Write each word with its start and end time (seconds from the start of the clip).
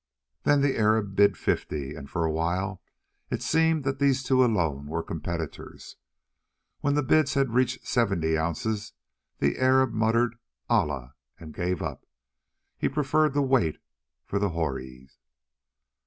Then 0.45 0.61
the 0.61 0.79
Arab 0.79 1.15
bid 1.15 1.37
fifty, 1.37 1.93
and 1.93 2.09
for 2.09 2.25
a 2.25 2.31
while 2.31 2.81
it 3.29 3.43
seemed 3.43 3.83
that 3.83 3.99
these 3.99 4.23
two 4.23 4.43
alone 4.43 4.87
were 4.87 5.03
competitors. 5.03 5.95
When 6.79 6.95
the 6.95 7.03
bids 7.03 7.35
had 7.35 7.53
reached 7.53 7.85
seventy 7.85 8.35
ounces 8.35 8.93
the 9.37 9.59
Arab 9.59 9.93
muttered 9.93 10.37
"Allah!" 10.67 11.13
and 11.37 11.53
gave 11.53 11.83
up. 11.83 12.07
He 12.79 12.89
preferred 12.89 13.33
to 13.35 13.43
wait 13.43 13.77
for 14.25 14.39
the 14.39 14.49
houris. 14.49 15.19